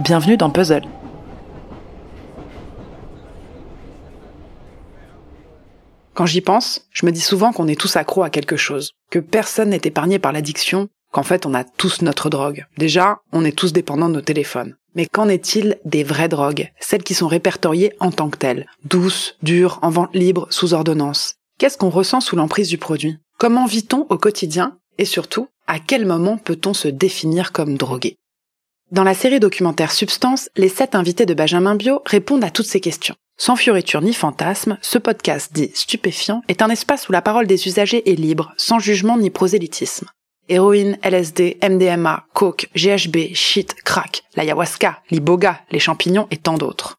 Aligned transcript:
Bienvenue 0.00 0.36
dans 0.36 0.50
Puzzle. 0.50 0.82
Quand 6.14 6.26
j'y 6.26 6.40
pense, 6.40 6.88
je 6.90 7.06
me 7.06 7.12
dis 7.12 7.20
souvent 7.20 7.52
qu'on 7.52 7.68
est 7.68 7.80
tous 7.80 7.94
accros 7.94 8.24
à 8.24 8.30
quelque 8.30 8.56
chose, 8.56 8.94
que 9.12 9.20
personne 9.20 9.68
n'est 9.68 9.80
épargné 9.84 10.18
par 10.18 10.32
l'addiction, 10.32 10.88
qu'en 11.12 11.22
fait 11.22 11.46
on 11.46 11.54
a 11.54 11.62
tous 11.62 12.02
notre 12.02 12.28
drogue. 12.28 12.66
Déjà, 12.76 13.20
on 13.30 13.44
est 13.44 13.56
tous 13.56 13.72
dépendants 13.72 14.08
de 14.08 14.14
nos 14.14 14.20
téléphones. 14.20 14.74
Mais 14.96 15.06
qu'en 15.06 15.28
est-il 15.28 15.78
des 15.84 16.02
vraies 16.02 16.28
drogues, 16.28 16.72
celles 16.80 17.04
qui 17.04 17.14
sont 17.14 17.28
répertoriées 17.28 17.94
en 18.00 18.10
tant 18.10 18.30
que 18.30 18.38
telles, 18.38 18.66
douces, 18.84 19.36
dures, 19.44 19.78
en 19.82 19.90
vente 19.90 20.12
libre, 20.12 20.48
sous 20.50 20.74
ordonnance 20.74 21.36
Qu'est-ce 21.60 21.78
qu'on 21.78 21.90
ressent 21.90 22.20
sous 22.20 22.34
l'emprise 22.34 22.68
du 22.68 22.78
produit? 22.78 23.18
Comment 23.38 23.66
vit-on 23.66 24.06
au 24.08 24.18
quotidien? 24.18 24.76
Et 24.98 25.04
surtout, 25.04 25.46
à 25.68 25.78
quel 25.78 26.04
moment 26.04 26.36
peut-on 26.36 26.74
se 26.74 26.88
définir 26.88 27.52
comme 27.52 27.76
drogué? 27.76 28.16
Dans 28.94 29.02
la 29.02 29.14
série 29.14 29.40
documentaire 29.40 29.90
Substance, 29.90 30.48
les 30.54 30.68
sept 30.68 30.94
invités 30.94 31.26
de 31.26 31.34
Benjamin 31.34 31.74
Bio 31.74 32.00
répondent 32.06 32.44
à 32.44 32.50
toutes 32.50 32.68
ces 32.68 32.78
questions. 32.78 33.16
Sans 33.36 33.56
fioriture 33.56 34.00
ni 34.00 34.14
fantasme, 34.14 34.78
ce 34.82 34.98
podcast 34.98 35.52
dit 35.52 35.72
stupéfiant 35.74 36.42
est 36.46 36.62
un 36.62 36.70
espace 36.70 37.08
où 37.08 37.12
la 37.12 37.20
parole 37.20 37.48
des 37.48 37.66
usagers 37.66 38.08
est 38.08 38.14
libre, 38.14 38.54
sans 38.56 38.78
jugement 38.78 39.18
ni 39.18 39.30
prosélytisme. 39.30 40.06
Héroïne, 40.48 40.96
LSD, 41.02 41.58
MDMA, 41.68 42.26
coke, 42.34 42.68
GHB, 42.76 43.34
shit, 43.34 43.74
crack, 43.82 44.22
l'ayahuasca, 44.36 45.02
l'iboga, 45.10 45.60
les 45.72 45.80
champignons 45.80 46.28
et 46.30 46.36
tant 46.36 46.56
d'autres. 46.56 46.94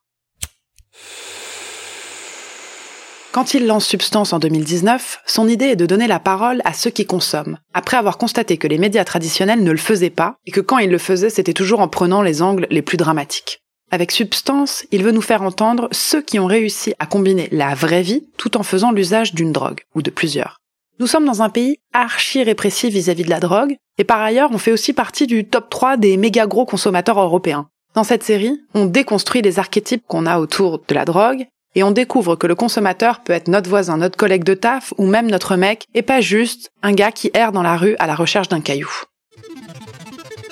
Quand 3.36 3.54
il 3.54 3.68
lance 3.68 3.86
Substance 3.86 4.32
en 4.32 4.40
2019, 4.40 5.20
son 5.26 5.50
idée 5.50 5.66
est 5.66 5.76
de 5.76 5.86
donner 5.86 6.08
la 6.08 6.22
parole 6.22 6.62
à 6.64 6.72
ceux 6.72 6.90
qui 6.90 7.06
consomment, 7.06 7.60
après 7.74 7.98
avoir 7.98 8.18
constaté 8.18 8.56
que 8.56 8.66
les 8.66 8.78
médias 8.78 9.04
traditionnels 9.04 9.62
ne 9.62 9.72
le 9.72 9.78
faisaient 9.78 10.10
pas, 10.10 10.38
et 10.46 10.52
que 10.52 10.62
quand 10.62 10.78
ils 10.78 10.90
le 10.90 10.98
faisaient, 10.98 11.30
c'était 11.30 11.52
toujours 11.52 11.82
en 11.82 11.90
prenant 11.90 12.22
les 12.22 12.42
angles 12.42 12.66
les 12.70 12.82
plus 12.82 12.96
dramatiques. 12.96 13.60
Avec 13.92 14.14
Substance, 14.14 14.86
il 14.92 15.04
veut 15.04 15.12
nous 15.12 15.20
faire 15.20 15.42
entendre 15.42 15.90
ceux 15.92 16.22
qui 16.22 16.40
ont 16.40 16.46
réussi 16.46 16.94
à 16.98 17.08
combiner 17.08 17.50
la 17.52 17.76
vraie 17.76 18.04
vie 18.04 18.26
tout 18.38 18.56
en 18.56 18.64
faisant 18.64 18.94
l'usage 18.94 19.34
d'une 19.34 19.52
drogue, 19.52 19.82
ou 19.96 20.02
de 20.02 20.12
plusieurs. 20.12 20.62
Nous 21.00 21.08
sommes 21.08 21.26
dans 21.26 21.42
un 21.42 21.50
pays 21.50 21.80
archi 21.92 22.42
répressif 22.42 22.94
vis-à-vis 22.94 23.26
de 23.26 23.30
la 23.30 23.42
drogue, 23.42 23.76
et 23.98 24.06
par 24.06 24.22
ailleurs 24.22 24.52
on 24.54 24.58
fait 24.58 24.72
aussi 24.72 24.94
partie 24.94 25.28
du 25.28 25.46
top 25.46 25.70
3 25.70 25.98
des 25.98 26.16
méga 26.16 26.48
gros 26.48 26.66
consommateurs 26.66 27.20
européens. 27.20 27.68
Dans 27.96 28.06
cette 28.06 28.24
série, 28.24 28.62
on 28.74 28.86
déconstruit 28.86 29.42
les 29.42 29.60
archétypes 29.60 30.04
qu'on 30.08 30.26
a 30.26 30.40
autour 30.40 30.82
de 30.88 30.94
la 30.94 31.04
drogue, 31.04 31.48
et 31.76 31.84
on 31.84 31.92
découvre 31.92 32.36
que 32.36 32.48
le 32.48 32.56
consommateur 32.56 33.22
peut 33.22 33.34
être 33.34 33.48
notre 33.48 33.70
voisin, 33.70 33.98
notre 33.98 34.18
collègue 34.18 34.44
de 34.44 34.54
taf, 34.54 34.94
ou 34.98 35.06
même 35.06 35.30
notre 35.30 35.56
mec, 35.56 35.86
et 35.94 36.02
pas 36.02 36.22
juste 36.22 36.72
un 36.82 36.94
gars 36.94 37.12
qui 37.12 37.30
erre 37.34 37.52
dans 37.52 37.64
la 37.64 37.78
rue 37.78 37.96
à 38.00 38.08
la 38.08 38.16
recherche 38.16 38.50
d'un 38.50 38.62
caillou. 38.62 38.90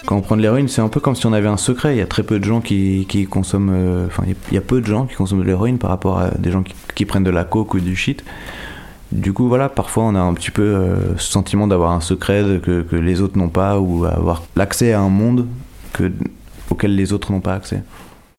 Quand 0.06 0.18
on 0.18 0.22
prend 0.22 0.36
de 0.36 0.42
l'héroïne, 0.42 0.68
c'est 0.68 0.82
un 0.82 0.90
peu 0.90 1.00
comme 1.00 1.16
si 1.16 1.26
on 1.26 1.32
avait 1.34 1.48
un 1.48 1.56
secret. 1.56 1.96
Il 1.96 2.00
y 2.00 2.02
a 2.02 2.06
très 2.06 2.24
peu 2.24 2.38
de 2.38 2.44
gens 2.44 2.60
qui, 2.60 3.06
qui 3.08 3.26
consomment. 3.26 3.72
euh, 3.74 4.08
Enfin, 4.08 4.24
il 4.28 4.54
y 4.54 4.58
a 4.58 4.62
peu 4.62 4.82
de 4.82 4.86
gens 4.86 5.06
qui 5.06 5.16
consomment 5.16 5.42
de 5.42 5.48
l'héroïne 5.48 5.78
par 5.78 5.90
rapport 5.90 6.20
à 6.20 6.32
des 6.32 6.52
gens 6.52 6.62
qui, 6.62 6.74
qui 6.94 7.06
prennent 7.06 7.24
de 7.24 7.30
la 7.32 7.46
coke 7.46 7.74
ou 7.74 7.80
du 7.80 7.96
shit. 7.96 8.24
Du 9.14 9.32
coup, 9.32 9.48
voilà, 9.48 9.70
parfois 9.70 10.04
on 10.04 10.16
a 10.16 10.20
un 10.20 10.34
petit 10.34 10.52
peu 10.52 10.64
euh, 10.64 11.18
ce 11.18 11.32
sentiment 11.32 11.68
d'avoir 11.68 11.92
un 11.94 12.02
secret 12.02 12.44
que, 12.62 12.82
que 12.82 12.96
les 12.98 13.22
autres 13.22 13.38
n'ont 13.38 13.48
pas 13.50 13.80
ou 13.80 14.04
avoir 14.06 14.44
l'accès 14.58 14.92
à 14.92 15.00
un 15.00 15.10
monde 15.10 15.48
que, 15.94 16.12
auquel 16.70 16.96
les 16.96 17.14
autres 17.14 17.32
n'ont 17.32 17.40
pas 17.40 17.54
accès. 17.54 17.84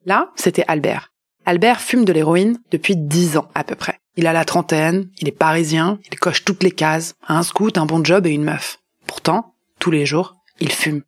Là, 0.05 0.31
c'était 0.35 0.65
Albert. 0.69 1.09
Albert 1.47 1.81
fume 1.81 2.07
de 2.07 2.13
l'héroïne 2.13 2.59
depuis 2.71 2.97
10 2.97 3.37
ans 3.37 3.49
à 3.55 3.65
peu 3.65 3.75
près. 3.75 3.99
Il 4.17 4.27
a 4.27 4.33
la 4.33 4.45
trentaine, 4.45 5.09
il 5.19 5.29
est 5.29 5.33
parisien, 5.33 5.99
il 6.11 6.19
coche 6.19 6.45
toutes 6.45 6.63
les 6.63 6.71
cases, 6.71 7.15
un 7.29 7.43
scout, 7.43 7.77
un 7.77 7.85
bon 7.85 8.03
job 8.03 8.27
et 8.27 8.31
une 8.31 8.45
meuf. 8.45 8.79
Pourtant, 9.07 9.55
tous 9.79 9.91
les 9.91 10.07
jours, 10.07 10.37
il 10.61 10.73
fume. 10.73 11.03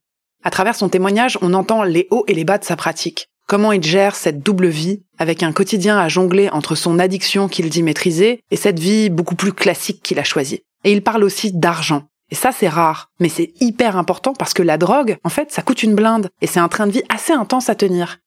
À 0.44 0.50
travers 0.50 0.74
son 0.74 0.88
témoignage, 0.88 1.38
on 1.40 1.54
entend 1.54 1.84
les 1.84 2.06
hauts 2.10 2.24
et 2.28 2.34
les 2.34 2.44
bas 2.44 2.58
de 2.58 2.64
sa 2.64 2.76
pratique. 2.76 3.28
Comment 3.48 3.72
il 3.72 3.82
gère 3.82 4.14
cette 4.14 4.42
double 4.42 4.66
vie, 4.66 5.04
avec 5.18 5.42
un 5.42 5.52
quotidien 5.52 5.98
à 5.98 6.08
jongler 6.08 6.50
entre 6.50 6.74
son 6.74 6.98
addiction 6.98 7.48
qu'il 7.48 7.70
dit 7.70 7.82
maîtriser 7.82 8.40
et 8.50 8.56
cette 8.56 8.78
vie 8.78 9.08
beaucoup 9.08 9.36
plus 9.36 9.52
classique 9.52 10.02
qu'il 10.02 10.18
a 10.18 10.24
choisie. 10.24 10.62
Et 10.84 10.92
il 10.92 11.02
parle 11.02 11.24
aussi 11.24 11.52
d'argent. 11.52 12.08
Et 12.30 12.34
ça, 12.34 12.50
c'est 12.52 12.68
rare. 12.68 13.10
Mais 13.20 13.28
c'est 13.28 13.52
hyper 13.60 13.96
important 13.96 14.34
parce 14.34 14.52
que 14.52 14.62
la 14.62 14.78
drogue, 14.78 15.16
en 15.22 15.28
fait, 15.28 15.52
ça 15.52 15.62
coûte 15.62 15.82
une 15.84 15.94
blinde. 15.94 16.28
Et 16.42 16.46
c'est 16.46 16.60
un 16.60 16.68
train 16.68 16.86
de 16.86 16.92
vie 16.92 17.04
assez 17.08 17.32
intense 17.32 17.68
à 17.68 17.76
tenir. 17.76 18.18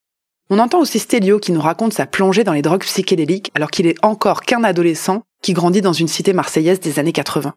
On 0.52 0.58
entend 0.58 0.80
aussi 0.80 0.98
Stelio 0.98 1.38
qui 1.38 1.52
nous 1.52 1.62
raconte 1.62 1.94
sa 1.94 2.08
plongée 2.08 2.44
dans 2.44 2.54
les 2.54 2.64
drogues 2.64 2.82
psychédéliques 2.82 3.52
alors 3.54 3.70
qu'il 3.70 3.86
est 3.86 4.04
encore 4.04 4.42
qu'un 4.42 4.64
adolescent 4.64 5.22
qui 5.44 5.54
grandit 5.54 5.82
dans 5.82 5.94
une 5.94 6.08
cité 6.08 6.34
marseillaise 6.34 6.80
des 6.80 6.98
années 6.98 7.12
80. 7.12 7.54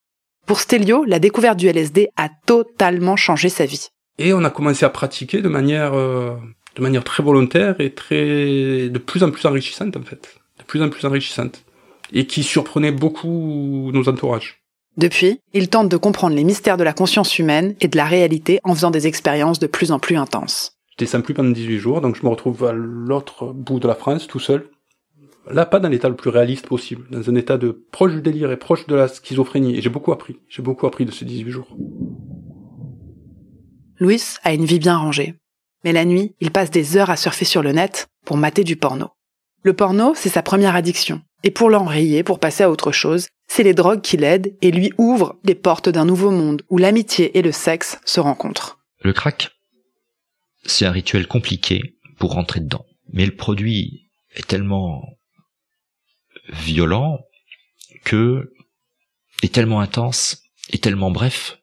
Pour 0.46 0.60
Stelio, 0.60 1.04
la 1.04 1.18
découverte 1.18 1.58
du 1.58 1.68
LSD 1.68 2.10
a 2.16 2.28
totalement 2.44 3.16
changé 3.16 3.48
sa 3.48 3.64
vie. 3.64 3.88
Et 4.18 4.34
on 4.34 4.44
a 4.44 4.50
commencé 4.50 4.84
à 4.84 4.90
pratiquer 4.90 5.40
de 5.40 5.48
manière, 5.48 5.94
euh, 5.94 6.34
de 6.76 6.82
manière 6.82 7.02
très 7.02 7.22
volontaire 7.22 7.80
et 7.80 7.94
très, 7.94 8.90
de 8.90 8.98
plus 8.98 9.22
en 9.22 9.30
plus 9.30 9.46
enrichissante 9.46 9.96
en 9.96 10.02
fait, 10.02 10.28
de 10.58 10.64
plus 10.64 10.82
en 10.82 10.90
plus 10.90 11.06
enrichissante, 11.06 11.64
et 12.12 12.26
qui 12.26 12.42
surprenait 12.42 12.92
beaucoup 12.92 13.90
nos 13.94 14.06
entourages. 14.06 14.62
Depuis, 14.98 15.40
il 15.54 15.70
tente 15.70 15.88
de 15.88 15.96
comprendre 15.96 16.36
les 16.36 16.44
mystères 16.44 16.76
de 16.76 16.84
la 16.84 16.92
conscience 16.92 17.38
humaine 17.38 17.74
et 17.80 17.88
de 17.88 17.96
la 17.96 18.04
réalité 18.04 18.60
en 18.64 18.74
faisant 18.74 18.90
des 18.90 19.06
expériences 19.06 19.58
de 19.58 19.66
plus 19.66 19.92
en 19.92 19.98
plus 19.98 20.16
intenses. 20.16 20.76
Je 21.02 21.06
descends 21.08 21.20
plus 21.20 21.34
pendant 21.34 21.50
18 21.50 21.78
jours, 21.78 22.00
donc 22.00 22.14
je 22.14 22.22
me 22.22 22.28
retrouve 22.28 22.64
à 22.64 22.70
l'autre 22.72 23.52
bout 23.52 23.80
de 23.80 23.88
la 23.88 23.96
France, 23.96 24.28
tout 24.28 24.38
seul. 24.38 24.70
Là, 25.50 25.66
pas 25.66 25.80
dans 25.80 25.88
l'état 25.88 26.08
le 26.08 26.14
plus 26.14 26.30
réaliste 26.30 26.68
possible, 26.68 27.08
dans 27.10 27.28
un 27.28 27.34
état 27.34 27.58
de 27.58 27.72
proche 27.90 28.12
du 28.12 28.22
délire 28.22 28.52
et 28.52 28.56
proche 28.56 28.86
de 28.86 28.94
la 28.94 29.08
schizophrénie. 29.08 29.76
Et 29.76 29.82
j'ai 29.82 29.90
beaucoup 29.90 30.12
appris. 30.12 30.38
J'ai 30.48 30.62
beaucoup 30.62 30.86
appris 30.86 31.04
de 31.04 31.10
ces 31.10 31.24
18 31.24 31.50
jours. 31.50 31.76
Louis 33.98 34.22
a 34.44 34.54
une 34.54 34.64
vie 34.64 34.78
bien 34.78 34.96
rangée. 34.96 35.34
Mais 35.82 35.90
la 35.90 36.04
nuit, 36.04 36.36
il 36.38 36.52
passe 36.52 36.70
des 36.70 36.96
heures 36.96 37.10
à 37.10 37.16
surfer 37.16 37.46
sur 37.46 37.64
le 37.64 37.72
net 37.72 38.06
pour 38.24 38.36
mater 38.36 38.62
du 38.62 38.76
porno. 38.76 39.08
Le 39.64 39.72
porno, 39.72 40.12
c'est 40.14 40.28
sa 40.28 40.44
première 40.44 40.76
addiction. 40.76 41.20
Et 41.42 41.50
pour 41.50 41.68
l'enrayer, 41.68 42.22
pour 42.22 42.38
passer 42.38 42.62
à 42.62 42.70
autre 42.70 42.92
chose, 42.92 43.26
c'est 43.48 43.64
les 43.64 43.74
drogues 43.74 44.02
qui 44.02 44.16
l'aident 44.16 44.54
et 44.62 44.70
lui 44.70 44.92
ouvrent 44.98 45.34
les 45.42 45.56
portes 45.56 45.88
d'un 45.88 46.04
nouveau 46.04 46.30
monde 46.30 46.62
où 46.70 46.78
l'amitié 46.78 47.36
et 47.36 47.42
le 47.42 47.50
sexe 47.50 47.98
se 48.04 48.20
rencontrent. 48.20 48.78
Le 49.02 49.12
crack, 49.12 49.50
c'est 50.64 50.86
un 50.86 50.92
rituel 50.92 51.26
compliqué 51.26 51.96
pour 52.18 52.32
rentrer 52.32 52.60
dedans. 52.60 52.84
Mais 53.12 53.26
le 53.26 53.34
produit 53.34 54.10
est 54.34 54.46
tellement 54.46 55.02
violent 56.48 57.18
que 58.04 58.52
est 59.42 59.52
tellement 59.52 59.80
intense 59.80 60.42
et 60.70 60.78
tellement 60.78 61.10
bref 61.10 61.58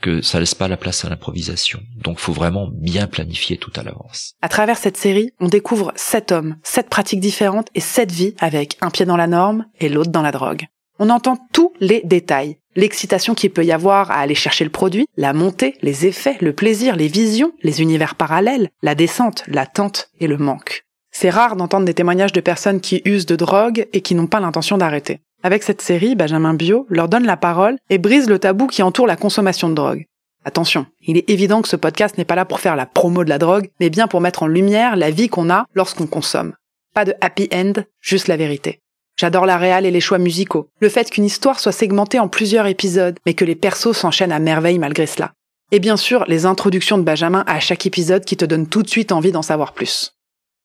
que 0.00 0.20
ça 0.20 0.38
laisse 0.38 0.54
pas 0.54 0.68
la 0.68 0.76
place 0.76 1.04
à 1.04 1.08
l'improvisation. 1.08 1.80
Donc 1.96 2.18
faut 2.18 2.32
vraiment 2.32 2.68
bien 2.70 3.06
planifier 3.06 3.56
tout 3.56 3.72
à 3.76 3.82
l'avance. 3.82 4.34
À 4.42 4.48
travers 4.48 4.76
cette 4.76 4.96
série, 4.96 5.30
on 5.40 5.48
découvre 5.48 5.92
sept 5.96 6.32
hommes, 6.32 6.56
sept 6.62 6.88
pratiques 6.88 7.20
différentes 7.20 7.68
et 7.74 7.80
sept 7.80 8.12
vies 8.12 8.34
avec 8.38 8.76
un 8.80 8.90
pied 8.90 9.06
dans 9.06 9.16
la 9.16 9.26
norme 9.26 9.66
et 9.80 9.88
l'autre 9.88 10.10
dans 10.10 10.22
la 10.22 10.32
drogue. 10.32 10.66
On 10.98 11.10
entend 11.10 11.36
tous 11.52 11.72
les 11.78 12.00
détails. 12.04 12.56
L'excitation 12.74 13.34
qu'il 13.34 13.50
peut 13.50 13.64
y 13.64 13.72
avoir 13.72 14.10
à 14.10 14.16
aller 14.16 14.34
chercher 14.34 14.64
le 14.64 14.70
produit, 14.70 15.06
la 15.16 15.32
montée, 15.32 15.76
les 15.82 16.06
effets, 16.06 16.36
le 16.40 16.54
plaisir, 16.54 16.96
les 16.96 17.08
visions, 17.08 17.52
les 17.62 17.82
univers 17.82 18.14
parallèles, 18.14 18.70
la 18.82 18.94
descente, 18.94 19.44
l'attente 19.46 20.08
et 20.20 20.26
le 20.26 20.38
manque. 20.38 20.84
C'est 21.10 21.30
rare 21.30 21.56
d'entendre 21.56 21.86
des 21.86 21.94
témoignages 21.94 22.32
de 22.32 22.40
personnes 22.40 22.80
qui 22.80 23.02
usent 23.04 23.26
de 23.26 23.36
drogue 23.36 23.86
et 23.92 24.00
qui 24.00 24.14
n'ont 24.14 24.26
pas 24.26 24.40
l'intention 24.40 24.78
d'arrêter. 24.78 25.20
Avec 25.42 25.62
cette 25.62 25.82
série, 25.82 26.14
Benjamin 26.14 26.54
Bio 26.54 26.86
leur 26.88 27.08
donne 27.08 27.26
la 27.26 27.36
parole 27.36 27.78
et 27.90 27.98
brise 27.98 28.28
le 28.28 28.38
tabou 28.38 28.66
qui 28.66 28.82
entoure 28.82 29.06
la 29.06 29.16
consommation 29.16 29.68
de 29.68 29.74
drogue. 29.74 30.04
Attention, 30.44 30.86
il 31.00 31.16
est 31.16 31.28
évident 31.28 31.60
que 31.60 31.68
ce 31.68 31.76
podcast 31.76 32.18
n'est 32.18 32.24
pas 32.24 32.36
là 32.36 32.44
pour 32.44 32.60
faire 32.60 32.76
la 32.76 32.86
promo 32.86 33.24
de 33.24 33.28
la 33.28 33.38
drogue, 33.38 33.68
mais 33.80 33.90
bien 33.90 34.08
pour 34.08 34.20
mettre 34.20 34.44
en 34.44 34.46
lumière 34.46 34.96
la 34.96 35.10
vie 35.10 35.28
qu'on 35.28 35.50
a 35.50 35.66
lorsqu'on 35.74 36.06
consomme. 36.06 36.54
Pas 36.94 37.04
de 37.04 37.14
happy 37.20 37.48
end, 37.52 37.72
juste 38.00 38.28
la 38.28 38.36
vérité. 38.36 38.80
J'adore 39.18 39.46
la 39.46 39.56
réal 39.56 39.86
et 39.86 39.90
les 39.90 40.00
choix 40.00 40.18
musicaux. 40.18 40.68
Le 40.80 40.90
fait 40.90 41.08
qu'une 41.10 41.24
histoire 41.24 41.58
soit 41.58 41.72
segmentée 41.72 42.20
en 42.20 42.28
plusieurs 42.28 42.66
épisodes, 42.66 43.18
mais 43.24 43.32
que 43.32 43.46
les 43.46 43.54
persos 43.54 43.96
s'enchaînent 43.96 44.32
à 44.32 44.38
merveille 44.38 44.78
malgré 44.78 45.06
cela. 45.06 45.32
Et 45.72 45.80
bien 45.80 45.96
sûr, 45.96 46.24
les 46.28 46.44
introductions 46.44 46.98
de 46.98 47.02
Benjamin 47.02 47.42
à 47.46 47.58
chaque 47.58 47.86
épisode 47.86 48.26
qui 48.26 48.36
te 48.36 48.44
donnent 48.44 48.68
tout 48.68 48.82
de 48.82 48.88
suite 48.88 49.12
envie 49.12 49.32
d'en 49.32 49.42
savoir 49.42 49.72
plus. 49.72 50.12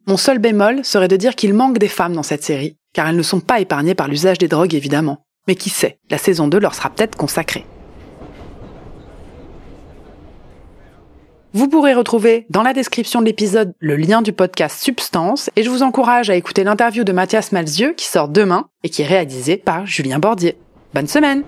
Mon 0.06 0.18
seul 0.18 0.40
bémol 0.40 0.84
serait 0.84 1.08
de 1.08 1.16
dire 1.16 1.36
qu'il 1.36 1.54
manque 1.54 1.78
des 1.78 1.88
femmes 1.88 2.14
dans 2.14 2.24
cette 2.24 2.44
série, 2.44 2.76
car 2.94 3.08
elles 3.08 3.16
ne 3.16 3.24
sont 3.24 3.40
pas 3.40 3.62
épargnées 3.62 3.96
par 3.96 4.10
l'usage 4.10 4.38
des 4.38 4.48
drogues 4.50 4.76
évidemment. 4.76 5.24
Mais 5.48 5.56
qui 5.56 5.70
sait, 5.70 5.98
la 6.10 6.18
saison 6.18 6.48
2 6.48 6.60
leur 6.60 6.76
sera 6.76 6.90
peut-être 6.90 7.16
consacrée. 7.16 7.66
Vous 11.54 11.68
pourrez 11.68 11.94
retrouver 11.94 12.46
dans 12.50 12.64
la 12.64 12.72
description 12.72 13.20
de 13.20 13.26
l'épisode 13.26 13.74
le 13.80 13.98
lien 13.98 14.22
du 14.22 14.32
podcast 14.32 14.82
Substance 14.82 15.50
et 15.58 15.64
je 15.64 15.70
vous 15.70 15.84
encourage 15.84 16.30
à 16.30 16.36
écouter 16.36 16.64
l'interview 16.64 17.04
de 17.04 17.12
Mathias 17.12 17.52
Malzieux 17.52 17.92
qui 17.92 18.06
sort 18.06 18.30
demain 18.30 18.70
et 18.84 18.90
qui 18.90 19.02
est 19.02 19.06
réalisée 19.06 19.58
par 19.58 19.86
Julien 19.86 20.18
Bordier. 20.18 20.56
Bonne 20.94 21.08
semaine 21.08 21.44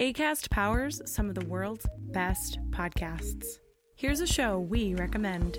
ACAST 0.00 0.48
powers 0.48 1.02
some 1.04 1.28
of 1.28 1.34
the 1.34 1.44
world's 1.44 1.84
best 2.10 2.58
podcasts. 2.70 3.58
Here's 3.96 4.20
a 4.20 4.26
show 4.26 4.58
we 4.58 4.94
recommend. 4.94 5.58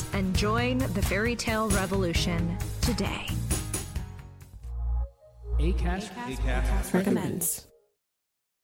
and 0.13 0.35
join 0.35 0.79
the 0.79 1.01
fairy 1.01 1.35
tale 1.35 1.69
revolution 1.69 2.57
today. 2.81 3.27
ACAST, 5.59 6.09
ACAST, 6.09 6.93
Recommends. 6.93 7.70